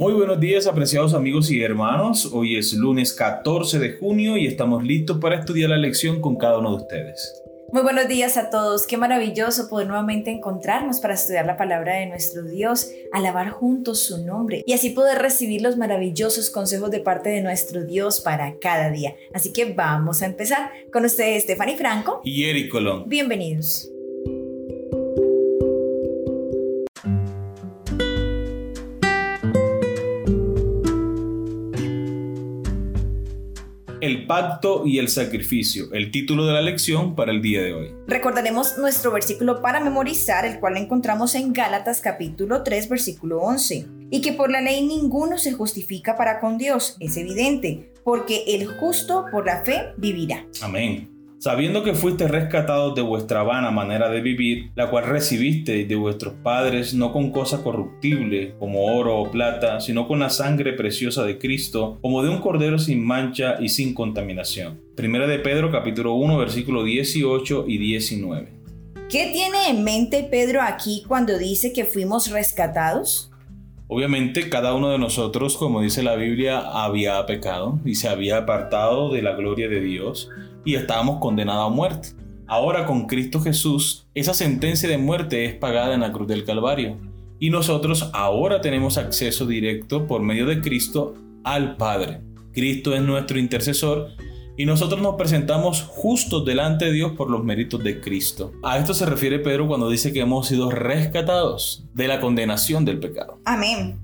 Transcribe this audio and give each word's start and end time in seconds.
Muy 0.00 0.14
buenos 0.14 0.40
días, 0.40 0.66
apreciados 0.66 1.12
amigos 1.12 1.50
y 1.50 1.62
hermanos. 1.62 2.30
Hoy 2.32 2.56
es 2.56 2.72
lunes 2.72 3.12
14 3.12 3.78
de 3.78 3.98
junio 3.98 4.38
y 4.38 4.46
estamos 4.46 4.82
listos 4.82 5.18
para 5.18 5.38
estudiar 5.38 5.68
la 5.68 5.76
lección 5.76 6.22
con 6.22 6.36
cada 6.36 6.56
uno 6.56 6.70
de 6.70 6.76
ustedes. 6.76 7.42
Muy 7.70 7.82
buenos 7.82 8.08
días 8.08 8.38
a 8.38 8.48
todos. 8.48 8.86
Qué 8.86 8.96
maravilloso 8.96 9.68
poder 9.68 9.88
nuevamente 9.88 10.30
encontrarnos 10.30 11.00
para 11.00 11.12
estudiar 11.12 11.44
la 11.44 11.58
palabra 11.58 11.96
de 11.96 12.06
nuestro 12.06 12.44
Dios, 12.44 12.90
alabar 13.12 13.50
juntos 13.50 14.00
su 14.00 14.24
nombre 14.24 14.62
y 14.66 14.72
así 14.72 14.88
poder 14.88 15.18
recibir 15.18 15.60
los 15.60 15.76
maravillosos 15.76 16.48
consejos 16.48 16.90
de 16.90 17.00
parte 17.00 17.28
de 17.28 17.42
nuestro 17.42 17.84
Dios 17.84 18.22
para 18.22 18.58
cada 18.58 18.88
día. 18.88 19.16
Así 19.34 19.52
que 19.52 19.74
vamos 19.74 20.22
a 20.22 20.26
empezar 20.26 20.70
con 20.90 21.04
ustedes, 21.04 21.42
Stephanie 21.42 21.76
Franco 21.76 22.22
y 22.24 22.44
Eric 22.44 22.70
Colón. 22.70 23.04
Bienvenidos. 23.06 23.90
El 34.10 34.26
pacto 34.26 34.82
y 34.84 34.98
el 34.98 35.08
sacrificio, 35.08 35.92
el 35.92 36.10
título 36.10 36.44
de 36.44 36.52
la 36.52 36.60
lección 36.60 37.14
para 37.14 37.30
el 37.30 37.40
día 37.40 37.62
de 37.62 37.74
hoy. 37.74 37.94
Recordaremos 38.08 38.76
nuestro 38.76 39.12
versículo 39.12 39.62
para 39.62 39.78
memorizar, 39.80 40.44
el 40.44 40.58
cual 40.58 40.76
encontramos 40.76 41.34
en 41.36 41.52
Gálatas 41.52 42.00
capítulo 42.00 42.64
3 42.64 42.88
versículo 42.88 43.40
11, 43.40 43.86
y 44.10 44.20
que 44.20 44.32
por 44.32 44.50
la 44.50 44.60
ley 44.60 44.84
ninguno 44.84 45.38
se 45.38 45.52
justifica 45.52 46.16
para 46.16 46.40
con 46.40 46.58
Dios, 46.58 46.96
es 46.98 47.16
evidente, 47.16 47.92
porque 48.02 48.42
el 48.48 48.66
justo 48.66 49.26
por 49.30 49.46
la 49.46 49.64
fe 49.64 49.92
vivirá. 49.96 50.44
Amén 50.60 51.09
sabiendo 51.40 51.82
que 51.82 51.94
fuiste 51.94 52.28
rescatados 52.28 52.94
de 52.94 53.00
vuestra 53.00 53.42
vana 53.42 53.70
manera 53.70 54.10
de 54.10 54.20
vivir, 54.20 54.72
la 54.74 54.90
cual 54.90 55.06
recibiste 55.06 55.86
de 55.86 55.96
vuestros 55.96 56.34
padres 56.42 56.92
no 56.92 57.14
con 57.14 57.30
cosa 57.32 57.62
corruptible 57.62 58.54
como 58.58 58.84
oro 58.84 59.16
o 59.18 59.30
plata, 59.30 59.80
sino 59.80 60.06
con 60.06 60.18
la 60.18 60.28
sangre 60.28 60.74
preciosa 60.74 61.24
de 61.24 61.38
Cristo, 61.38 61.98
como 62.02 62.22
de 62.22 62.28
un 62.28 62.40
cordero 62.40 62.78
sin 62.78 63.02
mancha 63.02 63.56
y 63.58 63.70
sin 63.70 63.94
contaminación. 63.94 64.82
Primera 64.94 65.26
de 65.26 65.38
Pedro 65.38 65.72
capítulo 65.72 66.12
1 66.12 66.36
versículo 66.36 66.84
18 66.84 67.64
y 67.66 67.78
19. 67.78 68.48
¿Qué 69.08 69.30
tiene 69.32 69.70
en 69.70 69.82
mente 69.82 70.28
Pedro 70.30 70.60
aquí 70.60 71.04
cuando 71.08 71.38
dice 71.38 71.72
que 71.72 71.86
fuimos 71.86 72.30
rescatados? 72.30 73.30
Obviamente 73.88 74.50
cada 74.50 74.74
uno 74.74 74.90
de 74.90 74.98
nosotros, 74.98 75.56
como 75.56 75.80
dice 75.80 76.02
la 76.02 76.16
Biblia, 76.16 76.58
había 76.58 77.24
pecado 77.24 77.80
y 77.84 77.94
se 77.94 78.08
había 78.08 78.36
apartado 78.36 79.10
de 79.10 79.22
la 79.22 79.32
gloria 79.32 79.68
de 79.68 79.80
Dios 79.80 80.28
y 80.64 80.74
estábamos 80.74 81.20
condenados 81.20 81.70
a 81.70 81.74
muerte. 81.74 82.10
Ahora 82.46 82.84
con 82.84 83.06
Cristo 83.06 83.40
Jesús, 83.40 84.06
esa 84.14 84.34
sentencia 84.34 84.88
de 84.88 84.98
muerte 84.98 85.44
es 85.44 85.54
pagada 85.54 85.94
en 85.94 86.00
la 86.00 86.12
cruz 86.12 86.26
del 86.26 86.44
Calvario. 86.44 86.98
Y 87.38 87.50
nosotros 87.50 88.10
ahora 88.12 88.60
tenemos 88.60 88.98
acceso 88.98 89.46
directo 89.46 90.06
por 90.06 90.20
medio 90.20 90.46
de 90.46 90.60
Cristo 90.60 91.14
al 91.44 91.76
Padre. 91.76 92.20
Cristo 92.52 92.94
es 92.94 93.02
nuestro 93.02 93.38
intercesor 93.38 94.08
y 94.56 94.66
nosotros 94.66 95.00
nos 95.00 95.14
presentamos 95.14 95.82
justos 95.82 96.44
delante 96.44 96.86
de 96.86 96.92
Dios 96.92 97.12
por 97.12 97.30
los 97.30 97.42
méritos 97.42 97.82
de 97.82 98.00
Cristo. 98.00 98.52
A 98.62 98.78
esto 98.78 98.92
se 98.92 99.06
refiere 99.06 99.38
Pedro 99.38 99.66
cuando 99.66 99.88
dice 99.88 100.12
que 100.12 100.20
hemos 100.20 100.48
sido 100.48 100.70
rescatados 100.70 101.86
de 101.94 102.08
la 102.08 102.20
condenación 102.20 102.84
del 102.84 102.98
pecado. 102.98 103.38
Amén. 103.44 104.00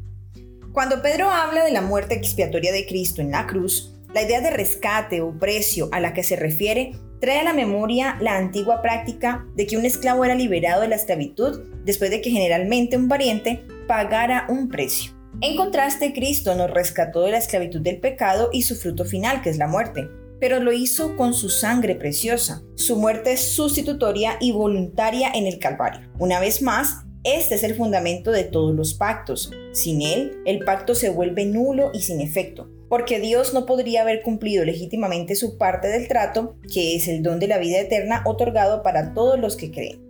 Cuando 0.73 1.03
Pedro 1.03 1.31
habla 1.31 1.65
de 1.65 1.73
la 1.73 1.83
muerte 1.83 2.15
expiatoria 2.15 2.73
de 2.73 2.87
Cristo 2.87 3.21
en 3.21 3.33
la 3.33 3.47
cruz, 3.47 3.96
la 4.17 4.22
idea 4.22 4.41
de 4.41 4.48
rescate 4.48 5.20
o 5.20 5.39
precio 5.39 5.91
a 5.92 6.00
la 6.00 6.14
que 6.14 6.22
se 6.22 6.36
refiere 6.36 6.92
trae 7.20 7.41
a 7.41 7.45
la 7.45 7.53
memoria 7.53 8.17
la 8.19 8.39
antigua 8.39 8.81
práctica 8.81 9.45
de 9.55 9.67
que 9.67 9.77
un 9.77 9.84
esclavo 9.84 10.25
era 10.25 10.34
liberado 10.34 10.81
de 10.81 10.89
la 10.89 10.97
esclavitud 10.97 11.64
después 11.84 12.11
de 12.11 12.22
que 12.22 12.31
generalmente 12.31 12.97
un 12.97 13.09
pariente 13.09 13.67
pagara 13.87 14.47
un 14.48 14.70
precio. 14.70 15.12
En 15.42 15.55
contraste, 15.55 16.14
Cristo 16.14 16.55
nos 16.55 16.70
rescató 16.70 17.25
de 17.25 17.33
la 17.33 17.37
esclavitud 17.37 17.83
del 17.83 18.00
pecado 18.00 18.48
y 18.55 18.62
su 18.62 18.75
fruto 18.75 19.05
final, 19.05 19.43
que 19.43 19.50
es 19.50 19.59
la 19.59 19.69
muerte, 19.69 20.09
pero 20.41 20.60
lo 20.60 20.72
hizo 20.72 21.15
con 21.15 21.34
su 21.34 21.50
sangre 21.50 21.94
preciosa, 21.94 22.62
su 22.75 22.97
muerte 22.97 23.37
sustitutoria 23.37 24.38
y 24.41 24.53
voluntaria 24.53 25.31
en 25.34 25.47
el 25.47 25.59
Calvario. 25.59 26.10
Una 26.19 26.41
vez 26.41 26.62
más, 26.62 27.05
este 27.22 27.56
es 27.56 27.62
el 27.65 27.75
fundamento 27.75 28.31
de 28.31 28.44
todos 28.44 28.75
los 28.75 28.94
pactos. 28.94 29.53
Sin 29.72 30.00
él, 30.00 30.38
el 30.47 30.60
pacto 30.60 30.94
se 30.94 31.10
vuelve 31.10 31.44
nulo 31.44 31.91
y 31.93 32.00
sin 32.00 32.22
efecto 32.22 32.71
porque 32.89 33.21
Dios 33.21 33.53
no 33.53 33.67
podría 33.67 34.03
haber 34.03 34.23
cumplido 34.23 34.65
legítimamente 34.65 35.35
su 35.35 35.59
parte 35.59 35.89
del 35.89 36.09
trato, 36.09 36.57
que 36.73 36.97
es 36.97 37.09
el 37.09 37.23
don 37.23 37.39
de 37.39 37.49
la 37.49 37.59
vida 37.59 37.81
eterna 37.81 38.23
otorgado 38.27 38.83
para 38.83 39.15
todos 39.15 39.39
los 39.39 39.57
que 39.57 39.71
creen. 39.71 40.07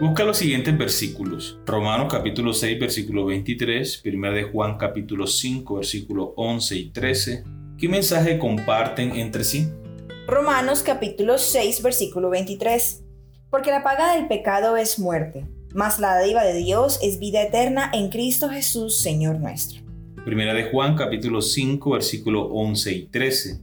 Busca 0.00 0.24
los 0.24 0.38
siguientes 0.38 0.76
versículos. 0.76 1.60
Romanos 1.64 2.12
capítulo 2.12 2.52
6 2.52 2.78
versículo 2.80 3.26
23, 3.26 4.02
1 4.04 4.32
de 4.32 4.42
Juan 4.44 4.76
capítulo 4.76 5.26
5 5.26 5.76
versículo 5.76 6.34
11 6.36 6.76
y 6.76 6.90
13. 6.90 7.44
¿Qué 7.78 7.88
mensaje 7.88 8.38
comparten 8.38 9.16
entre 9.16 9.44
sí? 9.44 9.68
Romanos 10.26 10.82
capítulo 10.82 11.38
6 11.38 11.82
versículo 11.82 12.30
23. 12.30 13.04
Porque 13.50 13.70
la 13.70 13.82
paga 13.82 14.16
del 14.16 14.28
pecado 14.28 14.76
es 14.76 14.98
muerte, 14.98 15.46
mas 15.74 16.00
la 16.00 16.14
dádiva 16.14 16.42
de 16.42 16.54
Dios 16.54 16.98
es 17.02 17.18
vida 17.18 17.42
eterna 17.42 17.90
en 17.92 18.08
Cristo 18.08 18.48
Jesús, 18.48 18.98
Señor 18.98 19.38
nuestro. 19.38 19.81
Primera 20.24 20.54
de 20.54 20.64
Juan 20.70 20.94
capítulo 20.94 21.42
5 21.42 21.90
versículo 21.90 22.44
11 22.44 22.92
y 22.92 23.02
13. 23.06 23.60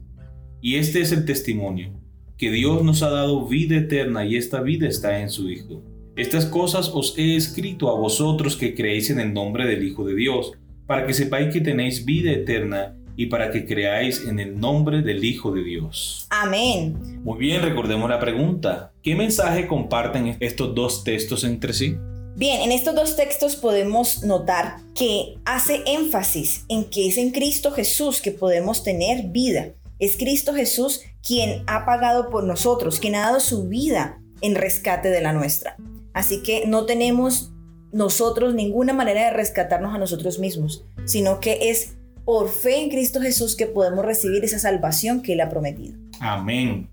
Y 0.61 0.75
este 0.75 0.99
es 0.99 1.13
el 1.13 1.23
testimonio, 1.23 1.93
que 2.37 2.51
Dios 2.51 2.83
nos 2.83 3.01
ha 3.01 3.09
dado 3.09 3.47
vida 3.47 3.77
eterna 3.77 4.25
y 4.25 4.35
esta 4.35 4.59
vida 4.59 4.85
está 4.85 5.21
en 5.21 5.29
su 5.29 5.49
Hijo. 5.49 5.81
Estas 6.17 6.45
cosas 6.45 6.91
os 6.93 7.17
he 7.17 7.37
escrito 7.37 7.89
a 7.89 7.97
vosotros 7.97 8.57
que 8.57 8.75
creéis 8.75 9.09
en 9.09 9.21
el 9.21 9.33
nombre 9.33 9.65
del 9.67 9.85
Hijo 9.87 10.03
de 10.03 10.15
Dios, 10.15 10.51
para 10.85 11.05
que 11.05 11.13
sepáis 11.13 11.53
que 11.53 11.61
tenéis 11.61 12.03
vida 12.03 12.31
eterna 12.31 12.93
y 13.15 13.27
para 13.27 13.51
que 13.51 13.65
creáis 13.65 14.27
en 14.27 14.39
el 14.39 14.59
nombre 14.59 15.01
del 15.01 15.23
Hijo 15.23 15.53
de 15.53 15.63
Dios. 15.63 16.27
Amén. 16.29 17.21
Muy 17.23 17.39
bien, 17.39 17.61
recordemos 17.61 18.09
la 18.09 18.19
pregunta. 18.19 18.91
¿Qué 19.01 19.15
mensaje 19.15 19.65
comparten 19.65 20.35
estos 20.41 20.75
dos 20.75 21.05
textos 21.05 21.45
entre 21.45 21.71
sí? 21.71 21.95
Bien, 22.39 22.61
en 22.61 22.71
estos 22.71 22.95
dos 22.95 23.17
textos 23.17 23.57
podemos 23.57 24.23
notar 24.23 24.77
que 24.95 25.35
hace 25.43 25.83
énfasis 25.85 26.63
en 26.69 26.85
que 26.85 27.09
es 27.09 27.17
en 27.17 27.31
Cristo 27.31 27.71
Jesús 27.71 28.21
que 28.21 28.31
podemos 28.31 28.81
tener 28.81 29.27
vida. 29.27 29.73
Es 29.99 30.15
Cristo 30.15 30.53
Jesús 30.53 31.01
quien 31.21 31.65
ha 31.67 31.85
pagado 31.85 32.29
por 32.29 32.45
nosotros, 32.45 33.01
quien 33.01 33.15
ha 33.15 33.25
dado 33.25 33.41
su 33.41 33.67
vida 33.67 34.21
en 34.39 34.55
rescate 34.55 35.09
de 35.09 35.19
la 35.19 35.33
nuestra. 35.33 35.75
Así 36.13 36.41
que 36.41 36.65
no 36.65 36.85
tenemos 36.85 37.51
nosotros 37.91 38.53
ninguna 38.53 38.93
manera 38.93 39.25
de 39.25 39.31
rescatarnos 39.31 39.93
a 39.93 39.97
nosotros 39.97 40.39
mismos, 40.39 40.85
sino 41.03 41.41
que 41.41 41.69
es 41.69 41.97
por 42.23 42.47
fe 42.47 42.81
en 42.81 42.89
Cristo 42.89 43.19
Jesús 43.19 43.57
que 43.57 43.65
podemos 43.65 44.05
recibir 44.05 44.45
esa 44.45 44.59
salvación 44.59 45.23
que 45.23 45.33
Él 45.33 45.41
ha 45.41 45.49
prometido. 45.49 45.97
Amén. 46.21 46.89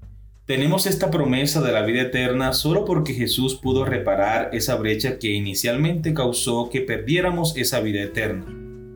Tenemos 0.47 0.87
esta 0.87 1.11
promesa 1.11 1.61
de 1.61 1.73
la 1.73 1.83
vida 1.83 2.03
eterna 2.03 2.53
solo 2.53 2.85
porque 2.85 3.15
Jesús 3.15 3.57
pudo 3.57 3.85
reparar 3.85 4.51
esa 4.53 4.77
brecha 4.77 5.19
que 5.19 5.33
inicialmente 5.33 6.15
causó 6.15 6.71
que 6.71 6.83
perdiéramos 6.83 7.57
esa 7.57 7.81
vida 7.81 8.01
eterna. 8.01 8.47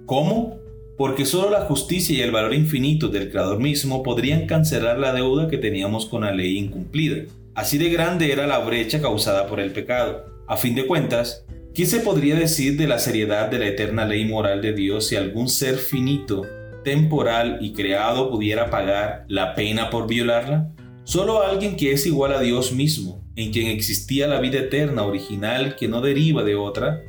¿Cómo? 0.06 0.60
Porque 0.96 1.26
solo 1.26 1.50
la 1.50 1.62
justicia 1.62 2.16
y 2.16 2.20
el 2.20 2.30
valor 2.30 2.54
infinito 2.54 3.08
del 3.08 3.30
Creador 3.30 3.58
mismo 3.58 4.04
podrían 4.04 4.46
cancelar 4.46 5.00
la 5.00 5.12
deuda 5.12 5.48
que 5.48 5.58
teníamos 5.58 6.06
con 6.06 6.20
la 6.20 6.30
ley 6.30 6.56
incumplida. 6.56 7.24
Así 7.56 7.78
de 7.78 7.90
grande 7.90 8.30
era 8.30 8.46
la 8.46 8.60
brecha 8.60 9.00
causada 9.00 9.48
por 9.48 9.58
el 9.58 9.72
pecado. 9.72 10.26
A 10.46 10.56
fin 10.56 10.76
de 10.76 10.86
cuentas, 10.86 11.44
¿qué 11.74 11.84
se 11.84 11.98
podría 11.98 12.36
decir 12.36 12.76
de 12.76 12.86
la 12.86 13.00
seriedad 13.00 13.50
de 13.50 13.58
la 13.58 13.66
eterna 13.66 14.04
ley 14.04 14.24
moral 14.24 14.62
de 14.62 14.72
Dios 14.72 15.08
si 15.08 15.16
algún 15.16 15.48
ser 15.48 15.78
finito, 15.78 16.46
temporal 16.84 17.58
y 17.60 17.72
creado 17.72 18.30
pudiera 18.30 18.70
pagar 18.70 19.24
la 19.26 19.56
pena 19.56 19.90
por 19.90 20.06
violarla? 20.06 20.70
Solo 21.10 21.42
alguien 21.42 21.74
que 21.74 21.90
es 21.90 22.06
igual 22.06 22.32
a 22.32 22.38
Dios 22.38 22.70
mismo, 22.70 23.20
en 23.34 23.50
quien 23.50 23.66
existía 23.66 24.28
la 24.28 24.38
vida 24.38 24.60
eterna 24.60 25.02
original 25.02 25.74
que 25.74 25.88
no 25.88 26.00
deriva 26.00 26.44
de 26.44 26.54
otra, 26.54 27.02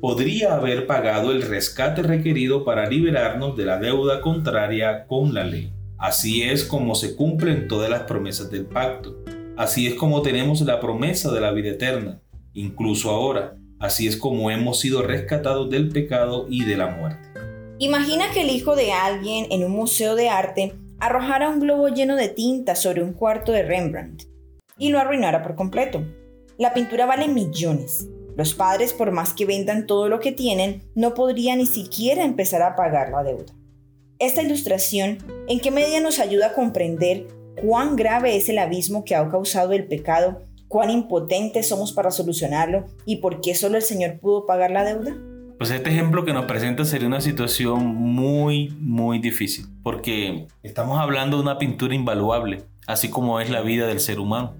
podría 0.00 0.54
haber 0.54 0.86
pagado 0.86 1.30
el 1.30 1.42
rescate 1.42 2.02
requerido 2.02 2.64
para 2.64 2.88
liberarnos 2.88 3.54
de 3.54 3.66
la 3.66 3.76
deuda 3.76 4.22
contraria 4.22 5.06
con 5.06 5.34
la 5.34 5.44
ley. 5.44 5.74
Así 5.98 6.42
es 6.42 6.64
como 6.64 6.94
se 6.94 7.16
cumplen 7.16 7.68
todas 7.68 7.90
las 7.90 8.04
promesas 8.04 8.50
del 8.50 8.64
pacto. 8.64 9.14
Así 9.58 9.88
es 9.88 9.92
como 9.92 10.22
tenemos 10.22 10.62
la 10.62 10.80
promesa 10.80 11.30
de 11.30 11.42
la 11.42 11.52
vida 11.52 11.68
eterna, 11.68 12.22
incluso 12.54 13.10
ahora. 13.10 13.58
Así 13.78 14.06
es 14.06 14.16
como 14.16 14.50
hemos 14.50 14.80
sido 14.80 15.02
rescatados 15.02 15.68
del 15.68 15.90
pecado 15.90 16.46
y 16.48 16.64
de 16.64 16.78
la 16.78 16.86
muerte. 16.86 17.28
Imagina 17.78 18.24
que 18.32 18.40
el 18.40 18.48
hijo 18.48 18.74
de 18.74 18.92
alguien 18.92 19.48
en 19.50 19.64
un 19.64 19.72
museo 19.72 20.14
de 20.14 20.30
arte 20.30 20.72
arrojara 21.04 21.50
un 21.50 21.60
globo 21.60 21.88
lleno 21.88 22.16
de 22.16 22.30
tinta 22.30 22.74
sobre 22.74 23.02
un 23.02 23.12
cuarto 23.12 23.52
de 23.52 23.62
Rembrandt 23.62 24.22
y 24.78 24.88
lo 24.88 24.98
arruinara 24.98 25.42
por 25.42 25.54
completo. 25.54 26.02
La 26.56 26.72
pintura 26.72 27.04
vale 27.04 27.28
millones. 27.28 28.08
Los 28.36 28.54
padres, 28.54 28.94
por 28.94 29.12
más 29.12 29.34
que 29.34 29.44
vendan 29.44 29.86
todo 29.86 30.08
lo 30.08 30.18
que 30.18 30.32
tienen, 30.32 30.82
no 30.94 31.12
podrían 31.12 31.58
ni 31.58 31.66
siquiera 31.66 32.24
empezar 32.24 32.62
a 32.62 32.74
pagar 32.74 33.10
la 33.10 33.22
deuda. 33.22 33.52
Esta 34.18 34.40
ilustración, 34.40 35.18
¿en 35.46 35.60
qué 35.60 35.70
medida 35.70 36.00
nos 36.00 36.18
ayuda 36.18 36.46
a 36.46 36.54
comprender 36.54 37.26
cuán 37.60 37.96
grave 37.96 38.36
es 38.36 38.48
el 38.48 38.56
abismo 38.56 39.04
que 39.04 39.14
ha 39.14 39.28
causado 39.28 39.74
el 39.74 39.86
pecado, 39.86 40.40
cuán 40.68 40.88
impotentes 40.88 41.68
somos 41.68 41.92
para 41.92 42.12
solucionarlo 42.12 42.86
y 43.04 43.16
por 43.16 43.42
qué 43.42 43.54
solo 43.54 43.76
el 43.76 43.82
Señor 43.82 44.20
pudo 44.20 44.46
pagar 44.46 44.70
la 44.70 44.84
deuda? 44.84 45.14
Pues 45.58 45.70
este 45.70 45.90
ejemplo 45.90 46.24
que 46.24 46.32
nos 46.32 46.46
presenta 46.46 46.84
sería 46.84 47.06
una 47.06 47.20
situación 47.20 47.86
muy, 47.94 48.74
muy 48.80 49.20
difícil, 49.20 49.66
porque 49.84 50.48
estamos 50.64 50.98
hablando 50.98 51.36
de 51.36 51.44
una 51.44 51.58
pintura 51.58 51.94
invaluable, 51.94 52.64
así 52.88 53.08
como 53.08 53.38
es 53.38 53.50
la 53.50 53.60
vida 53.60 53.86
del 53.86 54.00
ser 54.00 54.18
humano. 54.18 54.54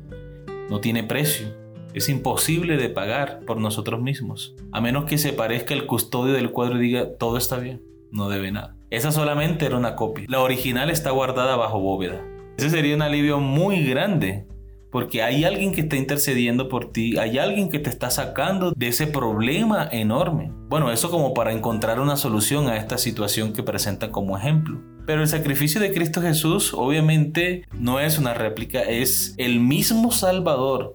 No 0.70 0.80
tiene 0.80 1.02
precio, 1.02 1.48
es 1.94 2.08
imposible 2.08 2.76
de 2.76 2.90
pagar 2.90 3.40
por 3.44 3.58
nosotros 3.58 4.00
mismos, 4.00 4.54
a 4.70 4.80
menos 4.80 5.04
que 5.04 5.18
se 5.18 5.32
parezca 5.32 5.74
el 5.74 5.86
custodio 5.86 6.32
del 6.32 6.52
cuadro 6.52 6.78
y 6.78 6.86
diga 6.86 7.16
todo 7.18 7.38
está 7.38 7.58
bien, 7.58 7.82
no 8.12 8.28
debe 8.28 8.52
nada. 8.52 8.76
Esa 8.90 9.10
solamente 9.10 9.66
era 9.66 9.76
una 9.76 9.96
copia, 9.96 10.26
la 10.28 10.40
original 10.40 10.90
está 10.90 11.10
guardada 11.10 11.56
bajo 11.56 11.80
bóveda. 11.80 12.24
Ese 12.56 12.70
sería 12.70 12.94
un 12.94 13.02
alivio 13.02 13.40
muy 13.40 13.84
grande 13.84 14.46
porque 14.94 15.24
hay 15.24 15.42
alguien 15.42 15.72
que 15.72 15.80
está 15.80 15.96
intercediendo 15.96 16.68
por 16.68 16.92
ti, 16.92 17.18
hay 17.18 17.38
alguien 17.38 17.68
que 17.68 17.80
te 17.80 17.90
está 17.90 18.10
sacando 18.10 18.70
de 18.70 18.86
ese 18.86 19.08
problema 19.08 19.88
enorme. 19.90 20.52
Bueno, 20.68 20.92
eso 20.92 21.10
como 21.10 21.34
para 21.34 21.50
encontrar 21.50 21.98
una 21.98 22.16
solución 22.16 22.68
a 22.68 22.76
esta 22.76 22.96
situación 22.96 23.52
que 23.52 23.64
presenta 23.64 24.12
como 24.12 24.38
ejemplo. 24.38 24.80
Pero 25.04 25.22
el 25.22 25.26
sacrificio 25.26 25.80
de 25.80 25.92
Cristo 25.92 26.22
Jesús 26.22 26.72
obviamente 26.74 27.64
no 27.76 27.98
es 27.98 28.18
una 28.18 28.34
réplica, 28.34 28.82
es 28.82 29.34
el 29.36 29.58
mismo 29.58 30.12
Salvador, 30.12 30.94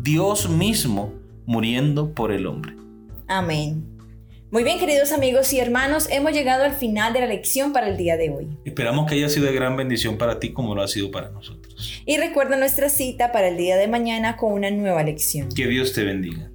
Dios 0.00 0.48
mismo, 0.48 1.12
muriendo 1.44 2.14
por 2.14 2.32
el 2.32 2.46
hombre. 2.46 2.74
Amén. 3.28 3.93
Muy 4.54 4.62
bien, 4.62 4.78
queridos 4.78 5.10
amigos 5.10 5.52
y 5.52 5.58
hermanos, 5.58 6.06
hemos 6.12 6.30
llegado 6.30 6.62
al 6.62 6.74
final 6.74 7.12
de 7.12 7.18
la 7.18 7.26
lección 7.26 7.72
para 7.72 7.88
el 7.88 7.96
día 7.96 8.16
de 8.16 8.30
hoy. 8.30 8.46
Esperamos 8.64 9.10
que 9.10 9.16
haya 9.16 9.28
sido 9.28 9.46
de 9.46 9.52
gran 9.52 9.76
bendición 9.76 10.16
para 10.16 10.38
ti 10.38 10.52
como 10.52 10.76
lo 10.76 10.82
ha 10.82 10.86
sido 10.86 11.10
para 11.10 11.30
nosotros. 11.30 12.00
Y 12.06 12.18
recuerda 12.18 12.56
nuestra 12.56 12.88
cita 12.88 13.32
para 13.32 13.48
el 13.48 13.56
día 13.56 13.76
de 13.76 13.88
mañana 13.88 14.36
con 14.36 14.52
una 14.52 14.70
nueva 14.70 15.02
lección. 15.02 15.48
Que 15.48 15.66
Dios 15.66 15.92
te 15.92 16.04
bendiga. 16.04 16.52